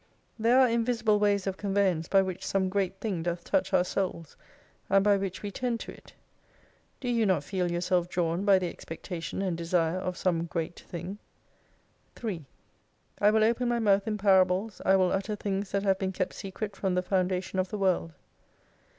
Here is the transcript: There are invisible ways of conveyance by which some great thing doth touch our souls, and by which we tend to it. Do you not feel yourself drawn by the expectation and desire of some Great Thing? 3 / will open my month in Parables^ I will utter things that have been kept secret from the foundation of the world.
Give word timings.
There 0.39 0.59
are 0.59 0.67
invisible 0.67 1.19
ways 1.19 1.45
of 1.45 1.57
conveyance 1.57 2.07
by 2.07 2.23
which 2.23 2.43
some 2.43 2.69
great 2.69 2.95
thing 2.99 3.21
doth 3.21 3.43
touch 3.43 3.71
our 3.71 3.83
souls, 3.83 4.35
and 4.89 5.03
by 5.03 5.15
which 5.15 5.43
we 5.43 5.51
tend 5.51 5.79
to 5.81 5.91
it. 5.91 6.11
Do 6.99 7.07
you 7.07 7.23
not 7.27 7.43
feel 7.43 7.71
yourself 7.71 8.09
drawn 8.09 8.43
by 8.43 8.57
the 8.57 8.67
expectation 8.67 9.43
and 9.43 9.55
desire 9.55 9.99
of 9.99 10.17
some 10.17 10.45
Great 10.47 10.79
Thing? 10.79 11.19
3 12.15 12.43
/ 12.83 13.21
will 13.21 13.43
open 13.43 13.69
my 13.69 13.77
month 13.77 14.07
in 14.07 14.17
Parables^ 14.17 14.81
I 14.83 14.95
will 14.95 15.11
utter 15.11 15.35
things 15.35 15.69
that 15.69 15.83
have 15.83 15.99
been 15.99 16.13
kept 16.13 16.33
secret 16.33 16.75
from 16.75 16.95
the 16.95 17.03
foundation 17.03 17.59
of 17.59 17.69
the 17.69 17.77
world. 17.77 18.11